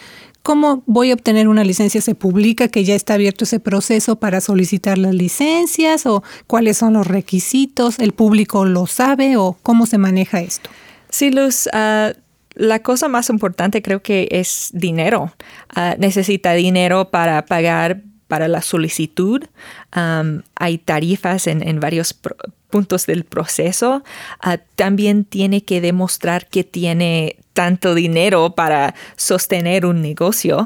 ¿Cómo 0.49 0.83
voy 0.87 1.11
a 1.11 1.15
obtener 1.15 1.47
una 1.47 1.63
licencia? 1.63 2.01
¿Se 2.01 2.15
publica 2.15 2.69
que 2.69 2.83
ya 2.83 2.95
está 2.95 3.13
abierto 3.13 3.45
ese 3.45 3.61
proceso 3.61 4.17
para 4.17 4.41
solicitar 4.41 4.97
las 4.97 5.15
licencias? 5.15 6.07
¿O 6.07 6.23
cuáles 6.47 6.79
son 6.79 6.95
los 6.95 7.07
requisitos? 7.07 7.99
¿El 7.99 8.13
público 8.13 8.65
lo 8.65 8.87
sabe? 8.87 9.37
¿O 9.37 9.59
cómo 9.63 9.85
se 9.85 9.99
maneja 9.99 10.41
esto? 10.41 10.71
Sí, 11.11 11.31
Luz, 11.31 11.69
ah, 11.75 12.15
la 12.55 12.83
cosa 12.83 13.09
más 13.09 13.29
importante 13.29 13.83
creo 13.83 14.01
que 14.01 14.27
es 14.31 14.71
dinero. 14.73 15.35
Ah, 15.69 15.97
necesita 15.99 16.55
dinero 16.55 17.11
para 17.11 17.45
pagar 17.45 18.01
para 18.27 18.49
la 18.49 18.63
solicitud. 18.63 19.45
hay 19.93 20.79
tarifas 20.79 21.47
en, 21.47 21.79
varios 21.79 22.15
puntos 22.71 23.07
del 23.07 23.25
proceso. 23.25 24.03
Ah, 24.41 24.59
también 24.77 25.25
tiene 25.25 25.65
que 25.65 25.81
demostrar 25.81 26.47
que 26.49 26.65
tiene 26.65 27.37
tanto 27.53 27.95
dinero 27.95 28.55
para 28.55 28.95
sostener 29.17 29.85
un 29.85 30.01
negocio. 30.01 30.65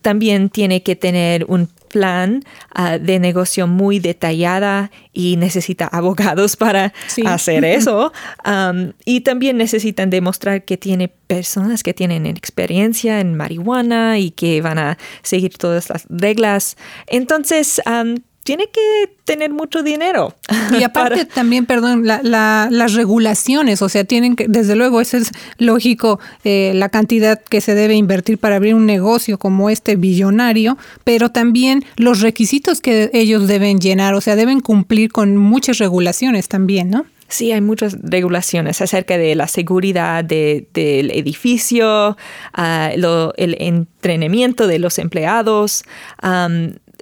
también 0.00 0.48
tiene 0.48 0.82
que 0.82 0.94
tener 0.94 1.44
un 1.48 1.68
plan 1.88 2.42
ah, 2.72 2.98
de 2.98 3.18
negocio 3.18 3.66
muy 3.66 3.98
detallada 3.98 4.90
y 5.12 5.36
necesita 5.36 5.86
abogados 5.86 6.56
para 6.64 6.92
hacer 7.24 7.64
eso. 7.78 8.12
y 9.04 9.20
también 9.22 9.56
necesitan 9.56 10.10
demostrar 10.10 10.64
que 10.64 10.76
tiene 10.76 11.08
personas 11.08 11.82
que 11.82 11.94
tienen 11.94 12.26
experiencia 12.26 13.20
en 13.20 13.36
marihuana 13.36 14.18
y 14.18 14.30
que 14.30 14.60
van 14.60 14.78
a 14.78 14.98
seguir 15.22 15.56
todas 15.56 15.88
las 15.88 16.06
reglas. 16.08 16.76
Entonces, 17.06 17.80
tiene 18.44 18.68
que 18.68 19.10
tener 19.24 19.50
mucho 19.50 19.82
dinero. 19.82 20.34
Y 20.78 20.82
aparte 20.84 21.24
también, 21.24 21.66
perdón, 21.66 22.06
las 22.06 22.92
regulaciones, 22.92 23.82
o 23.82 23.88
sea, 23.88 24.04
tienen 24.04 24.36
que, 24.36 24.46
desde 24.46 24.76
luego, 24.76 25.00
eso 25.00 25.16
es 25.16 25.32
lógico, 25.58 26.20
eh, 26.44 26.72
la 26.74 26.90
cantidad 26.90 27.42
que 27.42 27.60
se 27.60 27.74
debe 27.74 27.94
invertir 27.94 28.38
para 28.38 28.56
abrir 28.56 28.74
un 28.74 28.86
negocio 28.86 29.38
como 29.38 29.70
este 29.70 29.96
billonario, 29.96 30.78
pero 31.02 31.30
también 31.30 31.84
los 31.96 32.20
requisitos 32.20 32.80
que 32.80 33.10
ellos 33.14 33.48
deben 33.48 33.80
llenar, 33.80 34.14
o 34.14 34.20
sea, 34.20 34.36
deben 34.36 34.60
cumplir 34.60 35.10
con 35.10 35.36
muchas 35.36 35.78
regulaciones 35.78 36.48
también, 36.48 36.90
¿no? 36.90 37.06
Sí, 37.28 37.50
hay 37.50 37.62
muchas 37.62 37.96
regulaciones 38.02 38.82
acerca 38.82 39.16
de 39.16 39.34
la 39.34 39.48
seguridad 39.48 40.22
del 40.22 41.10
edificio, 41.10 42.16
ah, 42.52 42.90
el 42.92 43.56
entrenamiento 43.58 44.66
de 44.66 44.78
los 44.78 44.98
empleados. 44.98 45.84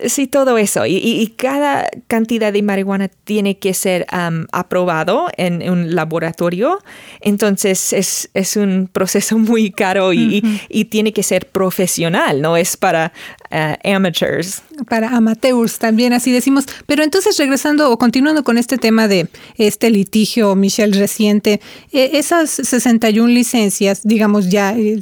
Sí, 0.06 0.26
todo 0.26 0.58
eso. 0.58 0.86
Y, 0.86 1.34
cada 1.36 1.88
cantidad 2.06 2.52
de 2.52 2.62
marihuana 2.62 3.08
tiene 3.08 3.58
que 3.58 3.74
ser 3.74 4.06
aprobado 4.52 5.28
en 5.36 5.68
un 5.68 5.94
laboratorio. 5.94 6.78
Entonces 7.20 7.92
es, 7.92 8.56
un 8.56 8.88
proceso 8.92 9.38
muy 9.52 9.70
caro 9.70 10.12
y, 10.12 10.42
tiene 10.90 11.12
que 11.12 11.22
ser 11.22 11.46
profesional, 11.46 12.42
no 12.42 12.56
es 12.56 12.76
para 12.76 13.12
uh, 13.50 13.88
amateurs. 13.88 14.62
Para 14.88 15.08
amateurs 15.10 15.78
también, 15.78 16.12
así 16.12 16.32
decimos. 16.32 16.64
Pero 16.86 17.02
entonces 17.02 17.36
regresando 17.38 17.90
o 17.90 17.98
continuando 17.98 18.42
con 18.44 18.58
este 18.58 18.78
tema 18.78 19.08
de 19.08 19.28
este 19.56 19.90
litigio, 19.90 20.54
Michelle, 20.54 20.98
reciente, 20.98 21.60
eh, 21.92 22.10
esas 22.14 22.50
61 22.50 23.28
licencias, 23.28 24.00
digamos, 24.02 24.50
ya 24.50 24.74
eh, 24.76 25.00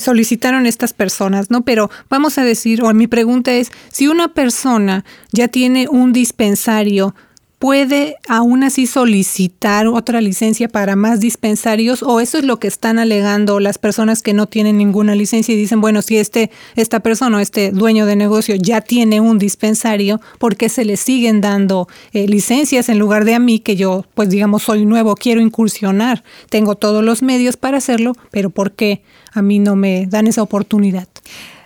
solicitaron 0.00 0.66
estas 0.66 0.92
personas, 0.92 1.50
¿no? 1.50 1.64
Pero 1.64 1.90
vamos 2.08 2.38
a 2.38 2.44
decir, 2.44 2.82
o 2.82 2.92
mi 2.92 3.06
pregunta 3.06 3.52
es, 3.52 3.70
si 3.90 4.08
una 4.08 4.33
persona 4.34 5.04
ya 5.32 5.48
tiene 5.48 5.88
un 5.88 6.12
dispensario, 6.12 7.14
¿puede 7.58 8.16
aún 8.28 8.62
así 8.62 8.86
solicitar 8.86 9.86
otra 9.86 10.20
licencia 10.20 10.68
para 10.68 10.96
más 10.96 11.20
dispensarios 11.20 12.02
o 12.02 12.20
eso 12.20 12.36
es 12.36 12.44
lo 12.44 12.58
que 12.58 12.68
están 12.68 12.98
alegando 12.98 13.58
las 13.58 13.78
personas 13.78 14.20
que 14.20 14.34
no 14.34 14.46
tienen 14.46 14.76
ninguna 14.76 15.14
licencia 15.14 15.54
y 15.54 15.56
dicen, 15.56 15.80
bueno, 15.80 16.02
si 16.02 16.18
este, 16.18 16.50
esta 16.76 17.00
persona 17.00 17.38
o 17.38 17.40
este 17.40 17.70
dueño 17.70 18.04
de 18.04 18.16
negocio 18.16 18.54
ya 18.56 18.82
tiene 18.82 19.20
un 19.20 19.38
dispensario, 19.38 20.20
¿por 20.38 20.56
qué 20.56 20.68
se 20.68 20.84
le 20.84 20.98
siguen 20.98 21.40
dando 21.40 21.88
eh, 22.12 22.28
licencias 22.28 22.90
en 22.90 22.98
lugar 22.98 23.24
de 23.24 23.34
a 23.34 23.38
mí 23.38 23.60
que 23.60 23.76
yo, 23.76 24.04
pues 24.14 24.28
digamos, 24.28 24.64
soy 24.64 24.84
nuevo, 24.84 25.14
quiero 25.14 25.40
incursionar, 25.40 26.22
tengo 26.50 26.74
todos 26.74 27.02
los 27.02 27.22
medios 27.22 27.56
para 27.56 27.78
hacerlo, 27.78 28.12
pero 28.30 28.50
¿por 28.50 28.72
qué 28.72 29.02
a 29.32 29.40
mí 29.40 29.58
no 29.58 29.74
me 29.74 30.04
dan 30.06 30.26
esa 30.26 30.42
oportunidad? 30.42 31.08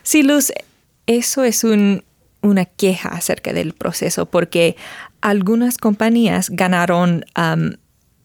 Sí, 0.04 0.22
Luz, 0.22 0.52
eso 1.06 1.42
es 1.42 1.64
un, 1.64 2.04
una 2.42 2.64
queja 2.64 3.10
acerca 3.10 3.52
del 3.52 3.72
proceso 3.72 4.26
porque 4.26 4.76
algunas 5.20 5.78
compañías 5.78 6.50
ganaron 6.50 7.24
um, 7.36 7.72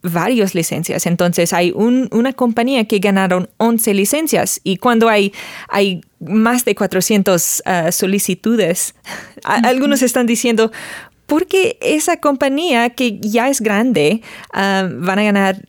varias 0.03 0.53
licencias. 0.53 1.05
Entonces 1.05 1.53
hay 1.53 1.71
una 1.73 2.33
compañía 2.33 2.85
que 2.85 2.99
ganaron 2.99 3.49
11 3.57 3.93
licencias 3.93 4.59
y 4.63 4.77
cuando 4.77 5.09
hay, 5.09 5.33
hay 5.69 6.01
más 6.19 6.65
de 6.65 6.75
400 6.75 7.63
uh, 7.65 7.91
solicitudes, 7.91 8.95
algunos 9.43 10.01
están 10.01 10.27
diciendo, 10.27 10.71
porque 11.25 11.77
esa 11.81 12.17
compañía 12.17 12.89
que 12.89 13.19
ya 13.19 13.49
es 13.49 13.61
grande 13.61 14.21
uh, 14.53 14.89
van 14.99 15.19
a 15.19 15.23
ganar 15.23 15.61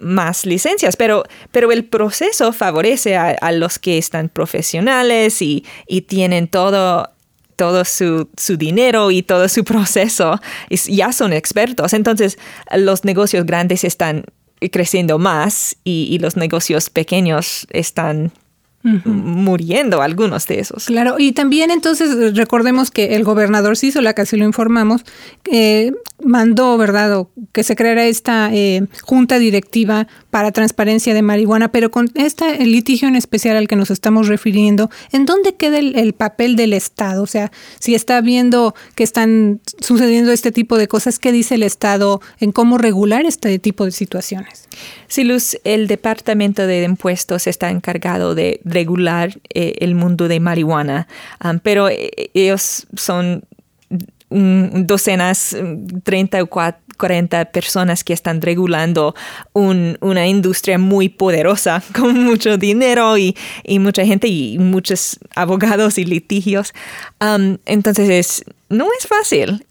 más 0.00 0.46
licencias, 0.46 0.96
pero, 0.96 1.24
pero 1.50 1.70
el 1.72 1.84
proceso 1.84 2.52
favorece 2.52 3.16
a, 3.16 3.52
los 3.52 3.78
que 3.78 3.98
están 3.98 4.28
profesionales 4.28 5.42
y, 5.42 5.64
y 5.88 6.02
tienen 6.02 6.46
todo 6.46 7.10
todo 7.58 7.84
su, 7.84 8.28
dinero 8.56 9.10
y 9.10 9.22
todo 9.22 9.48
su 9.48 9.64
proceso, 9.64 10.40
ya 10.70 11.12
son 11.12 11.32
expertos. 11.32 11.92
Entonces, 11.92 12.38
los 12.74 13.04
negocios 13.04 13.44
grandes 13.44 13.82
están 13.82 14.24
creciendo 14.72 15.18
más 15.18 15.76
y, 15.84 16.08
y 16.10 16.18
los 16.20 16.36
negocios 16.36 16.88
pequeños 16.88 17.66
están 17.70 18.32
muriendo 18.82 20.02
algunos 20.02 20.46
de 20.46 20.60
esos. 20.60 20.86
Claro, 20.86 21.16
y 21.18 21.32
también 21.32 21.70
entonces 21.70 22.36
recordemos 22.36 22.90
que 22.90 23.16
el 23.16 23.24
gobernador 23.24 23.76
la 24.00 24.14
que 24.14 24.22
así 24.22 24.36
lo 24.36 24.44
informamos, 24.44 25.02
eh, 25.50 25.92
mandó, 26.22 26.76
¿verdad?, 26.76 27.26
que 27.52 27.62
se 27.62 27.76
creara 27.76 28.06
esta 28.06 28.50
eh, 28.52 28.86
junta 29.02 29.38
directiva 29.38 30.08
para 30.30 30.52
transparencia 30.52 31.14
de 31.14 31.22
marihuana, 31.22 31.70
pero 31.70 31.90
con 31.90 32.10
este 32.14 32.64
litigio 32.64 33.08
en 33.08 33.16
especial 33.16 33.56
al 33.56 33.68
que 33.68 33.76
nos 33.76 33.90
estamos 33.90 34.28
refiriendo, 34.28 34.90
¿en 35.12 35.26
dónde 35.26 35.54
queda 35.54 35.78
el, 35.78 36.12
papel 36.12 36.56
del 36.56 36.72
Estado? 36.72 37.22
O 37.22 37.26
sea, 37.26 37.52
si 37.78 37.94
está 37.94 38.20
viendo 38.20 38.74
que 38.94 39.04
están 39.04 39.60
sucediendo 39.80 40.32
este 40.32 40.52
tipo 40.52 40.76
de 40.76 40.88
cosas, 40.88 41.18
¿qué 41.18 41.32
dice 41.32 41.54
el 41.54 41.62
Estado 41.62 42.20
en 42.40 42.52
cómo 42.52 42.78
regular 42.78 43.24
este 43.24 43.58
tipo 43.58 43.84
de 43.84 43.92
situaciones? 43.92 44.68
Sí, 45.06 45.24
Luz, 45.24 45.56
el 45.64 45.86
Departamento 45.86 46.66
de 46.66 46.82
Impuestos 46.82 47.46
está 47.46 47.70
encargado 47.70 48.34
de 48.34 48.60
regular 48.64 49.38
eh, 49.54 49.76
el 49.80 49.94
mundo 49.94 50.28
de 50.28 50.40
marihuana, 50.40 51.06
pero 51.62 51.88
eh, 51.88 52.30
ellos 52.34 52.86
son 52.96 53.44
docenas, 54.30 55.56
30 56.04 56.42
o 56.42 56.48
40 56.48 57.46
personas 57.46 58.04
que 58.04 58.12
están 58.12 58.42
regulando 58.42 59.14
una 59.54 60.26
industria 60.26 60.78
muy 60.78 61.08
poderosa 61.08 61.82
con 61.94 62.24
mucho 62.24 62.58
dinero 62.58 63.16
y, 63.16 63.34
mucha 63.78 64.04
gente 64.04 64.28
y 64.28 64.58
muchos 64.58 65.18
abogados 65.34 65.98
y 65.98 66.04
litigios. 66.04 66.74
Entonces, 67.64 68.44
no 68.68 68.88
es 68.98 69.06
fácil. 69.06 69.64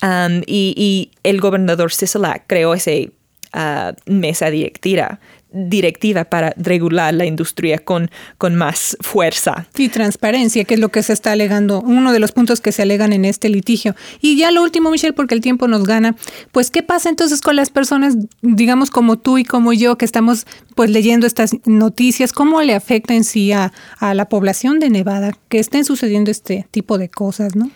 Y, 0.47 1.11
el 1.23 1.41
gobernador 1.41 1.91
Sisolak 1.91 2.45
creó 2.47 2.73
esa 2.73 2.91
uh, 2.91 3.93
mesa 4.11 4.49
directiva 4.49 5.19
directiva 5.51 6.25
para 6.25 6.53
regular 6.57 7.13
la 7.13 7.25
industria 7.25 7.79
con, 7.79 8.09
con 8.37 8.55
más 8.55 8.97
fuerza. 9.01 9.67
Y 9.77 9.89
transparencia, 9.89 10.65
que 10.65 10.75
es 10.75 10.79
lo 10.79 10.89
que 10.89 11.03
se 11.03 11.13
está 11.13 11.31
alegando, 11.31 11.81
uno 11.81 12.11
de 12.11 12.19
los 12.19 12.31
puntos 12.31 12.61
que 12.61 12.71
se 12.71 12.81
alegan 12.81 13.13
en 13.13 13.25
este 13.25 13.49
litigio. 13.49 13.95
Y 14.21 14.37
ya 14.37 14.51
lo 14.51 14.61
último, 14.61 14.91
Michelle, 14.91 15.13
porque 15.13 15.35
el 15.35 15.41
tiempo 15.41 15.67
nos 15.67 15.85
gana, 15.85 16.15
pues 16.51 16.71
¿qué 16.71 16.83
pasa 16.83 17.09
entonces 17.09 17.41
con 17.41 17.55
las 17.55 17.69
personas, 17.69 18.17
digamos 18.41 18.89
como 18.89 19.17
tú 19.17 19.37
y 19.37 19.43
como 19.43 19.73
yo, 19.73 19.97
que 19.97 20.05
estamos 20.05 20.45
pues 20.75 20.89
leyendo 20.89 21.25
estas 21.27 21.51
noticias? 21.65 22.33
¿Cómo 22.33 22.61
le 22.61 22.75
afecta 22.75 23.13
en 23.13 23.23
sí 23.23 23.51
a, 23.51 23.71
a 23.99 24.13
la 24.13 24.29
población 24.29 24.79
de 24.79 24.89
Nevada 24.89 25.33
que 25.49 25.59
estén 25.59 25.85
sucediendo 25.85 26.31
este 26.31 26.67
tipo 26.71 26.97
de 26.97 27.09
cosas, 27.09 27.55
no? 27.55 27.71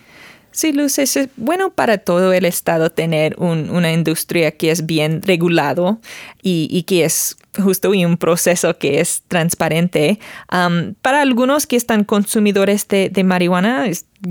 Sí, 0.54 0.74
Luz, 0.74 1.00
es 1.00 1.18
bueno 1.38 1.72
para 1.72 1.98
todo 1.98 2.34
el 2.34 2.44
Estado 2.44 2.90
tener 2.90 3.36
una 3.38 3.94
industria 3.94 4.52
que 4.52 4.70
es 4.70 4.86
bien 4.86 5.22
regulado 5.22 6.02
y, 6.42 6.84
que 6.84 7.06
es 7.06 7.38
justo 7.58 7.94
y 7.94 8.04
un 8.04 8.18
proceso 8.18 8.78
que 8.78 9.00
es 9.00 9.24
transparente. 9.30 10.20
para 10.50 11.22
algunos 11.22 11.68
que 11.68 11.78
están 11.78 12.04
consumidores 12.04 12.86
de, 12.90 13.24
marihuana, 13.24 13.86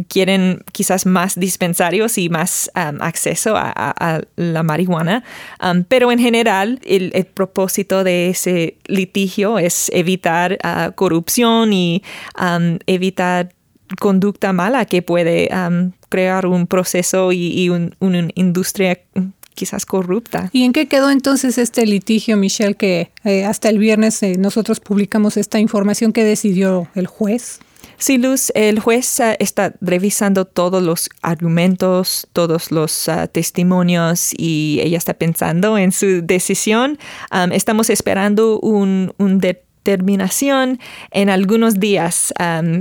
quieren 0.09 0.63
quizás 0.73 1.07
más 1.07 1.41
dispensarios 1.41 2.19
y 2.19 2.29
más 2.29 2.71
acceso 2.75 3.55
a, 3.57 4.21
la 4.37 4.63
marihuana, 4.63 5.25
pero 5.89 6.13
en 6.13 6.19
general 6.19 6.81
el, 6.85 7.27
propósito 7.33 8.05
de 8.05 8.29
ese 8.29 8.77
litigio 8.87 9.59
es 9.59 9.91
evitar 9.95 10.59
ah, 10.63 10.93
corrupción 10.95 11.73
y 11.73 12.03
evitar 12.87 13.55
conducta 13.99 14.53
mala 14.53 14.85
que 14.85 15.03
puede 15.03 15.49
crear 16.11 16.45
un 16.45 16.67
proceso 16.67 17.33
y, 17.33 17.71
una 17.71 18.29
industria 18.35 19.01
quizás 19.55 19.87
corrupta. 19.87 20.51
¿Y 20.53 20.65
en 20.65 20.73
qué 20.73 20.89
quedó 20.89 21.11
entonces 21.11 21.59
este 21.59 21.87
litigio, 21.87 22.37
Michelle, 22.37 22.75
que 22.75 23.11
eh, 23.25 23.45
hasta 23.45 23.69
el 23.69 23.79
viernes 23.79 24.23
eh, 24.23 24.37
nosotros 24.39 24.81
publicamos 24.81 25.37
esta 25.37 25.59
información 25.59 26.13
que 26.13 26.25
decidió 26.25 26.89
el 26.95 27.07
juez? 27.07 27.61
Sí, 27.99 28.17
Luz, 28.17 28.51
el 28.55 28.81
juez 28.81 29.21
ah, 29.21 29.37
está 29.39 29.75
revisando 29.83 30.47
todos 30.47 30.83
los 30.83 31.11
argumentos, 31.21 32.27
todos 32.33 32.71
los 32.71 33.09
ah, 33.09 33.27
testimonios 33.27 34.33
y 34.37 34.81
ella 34.83 34.97
está 34.97 35.15
pensando 35.15 35.77
en 35.77 35.93
su 35.93 36.23
decisión. 36.23 36.99
estamos 37.53 37.91
esperando 37.91 38.59
un, 38.61 39.13
un 39.19 39.39
determinación 39.39 40.81
en 41.11 41.29
algunos 41.29 41.79
días 41.79 42.33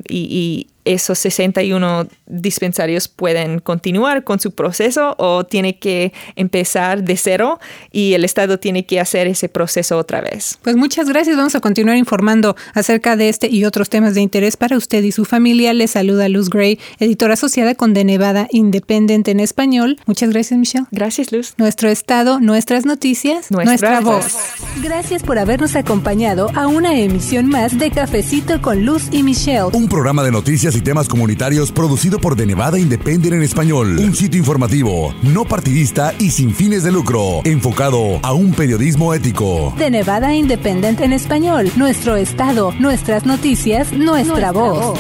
y 0.08 0.68
esos 0.94 1.20
61 1.20 2.08
dispensarios 2.26 3.08
pueden 3.08 3.60
continuar 3.60 4.24
con 4.24 4.40
su 4.40 4.52
proceso 4.52 5.16
o 5.18 5.44
tiene 5.44 5.78
que 5.78 6.14
empezar 6.36 7.04
de 7.04 7.16
cero 7.16 7.60
y 7.92 8.14
el 8.14 8.26
Estado 8.26 8.60
tiene 8.60 8.86
que 8.86 9.00
hacer 9.00 9.28
ese 9.28 9.50
proceso 9.50 9.98
otra 9.98 10.22
vez. 10.22 10.58
Pues 10.64 10.76
muchas 10.76 11.08
gracias. 11.08 11.38
Vamos 11.38 11.56
a 11.56 11.60
continuar 11.60 11.98
informando 11.98 12.56
acerca 12.74 13.16
de 13.16 13.30
este 13.30 13.50
y 13.50 13.66
otros 13.66 13.90
temas 13.90 14.16
de 14.16 14.22
interés 14.22 14.58
para 14.58 14.78
usted 14.78 15.04
y 15.04 15.12
su 15.12 15.26
familia. 15.26 15.74
Le 15.74 15.88
saluda 15.88 16.28
Luz 16.28 16.50
Gray, 16.50 16.80
editora 17.00 17.34
asociada 17.34 17.76
con 17.76 17.94
De 17.94 18.04
Nevada 18.04 18.48
Independent 18.52 19.28
en 19.28 19.40
español. 19.40 19.98
Muchas 20.06 20.32
gracias, 20.32 20.60
Michelle. 20.60 20.86
Gracias, 20.92 21.32
Luz. 21.32 21.54
Nuestro 21.58 21.90
Estado, 21.90 22.40
nuestras 22.40 22.86
noticias, 22.86 23.52
nuestra, 23.52 24.00
voz. 24.02 24.36
Gracias 24.82 25.24
por 25.24 25.38
habernos 25.38 25.76
acompañado 25.76 26.50
a 26.56 26.68
una 26.68 26.98
emisión 27.00 27.48
más 27.48 27.78
de 27.78 27.92
Cafecito 27.92 28.62
con 28.62 28.86
Luz 28.86 29.04
y 29.12 29.24
Michelle. 29.24 29.70
Un 29.74 29.88
programa 29.88 30.24
de 30.24 30.32
noticias 30.32 30.79
y 30.80 30.82
temas 30.82 31.10
comunitarios 31.10 31.72
producido 31.72 32.20
por 32.20 32.36
De 32.36 32.46
Nevada 32.46 32.80
Independent 32.80 33.34
en 33.34 33.44
español. 33.44 34.00
Un 34.00 34.16
sitio 34.16 34.40
informativo, 34.40 35.14
no 35.22 35.46
partidista 35.46 36.14
y 36.18 36.32
sin 36.32 36.56
fines 36.56 36.84
de 36.84 36.92
lucro, 36.92 37.42
enfocado 37.44 38.20
a 38.24 38.34
un 38.34 38.54
periodismo 38.54 39.14
ético. 39.14 39.74
De 39.78 39.90
Nevada 39.90 40.34
Independent 40.34 41.02
en 41.02 41.14
español. 41.14 41.70
Nuestro 41.76 42.16
estado, 42.16 42.74
nuestras 42.80 43.26
noticias, 43.26 43.92
nuestra, 43.92 44.52
voz. 44.52 44.98